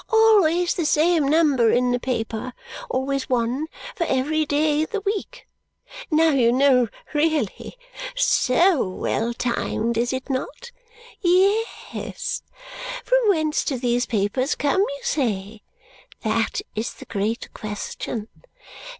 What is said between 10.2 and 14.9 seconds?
not? Ye es! From whence do these papers come,